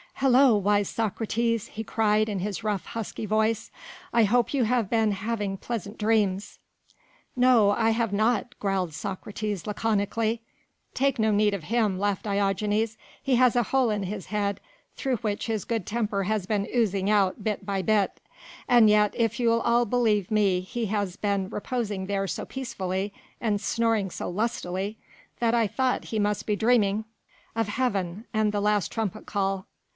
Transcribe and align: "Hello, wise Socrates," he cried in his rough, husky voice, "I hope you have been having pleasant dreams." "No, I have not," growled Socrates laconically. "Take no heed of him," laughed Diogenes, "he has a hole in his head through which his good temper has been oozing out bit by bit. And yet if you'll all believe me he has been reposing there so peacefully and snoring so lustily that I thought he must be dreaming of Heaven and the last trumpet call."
"Hello, 0.15 0.55
wise 0.55 0.89
Socrates," 0.89 1.67
he 1.69 1.83
cried 1.83 2.29
in 2.29 2.39
his 2.39 2.63
rough, 2.63 2.85
husky 2.85 3.25
voice, 3.25 3.71
"I 4.13 4.23
hope 4.23 4.53
you 4.53 4.63
have 4.63 4.87
been 4.89 5.11
having 5.11 5.57
pleasant 5.57 5.97
dreams." 5.97 6.59
"No, 7.35 7.71
I 7.71 7.89
have 7.91 8.13
not," 8.13 8.57
growled 8.59 8.93
Socrates 8.93 9.65
laconically. 9.65 10.41
"Take 10.93 11.17
no 11.17 11.35
heed 11.35 11.55
of 11.55 11.65
him," 11.65 11.97
laughed 11.99 12.23
Diogenes, 12.23 12.97
"he 13.21 13.35
has 13.35 13.55
a 13.55 13.63
hole 13.69 13.89
in 13.89 14.03
his 14.03 14.27
head 14.27 14.59
through 14.95 15.17
which 15.17 15.47
his 15.47 15.65
good 15.65 15.87
temper 15.87 16.23
has 16.23 16.45
been 16.45 16.67
oozing 16.73 17.09
out 17.09 17.43
bit 17.43 17.65
by 17.65 17.81
bit. 17.81 18.19
And 18.67 18.89
yet 18.91 19.15
if 19.15 19.39
you'll 19.39 19.61
all 19.61 19.85
believe 19.85 20.29
me 20.29 20.61
he 20.61 20.85
has 20.87 21.15
been 21.15 21.49
reposing 21.49 22.05
there 22.05 22.27
so 22.27 22.45
peacefully 22.45 23.11
and 23.39 23.59
snoring 23.61 24.11
so 24.11 24.29
lustily 24.29 24.97
that 25.39 25.55
I 25.55 25.65
thought 25.67 26.05
he 26.05 26.19
must 26.19 26.45
be 26.45 26.55
dreaming 26.55 27.05
of 27.55 27.67
Heaven 27.67 28.25
and 28.33 28.51
the 28.51 28.61
last 28.61 28.91
trumpet 28.91 29.25
call." 29.27 29.65